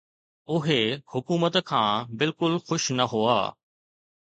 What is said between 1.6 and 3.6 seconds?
کان بلڪل خوش نه هئا.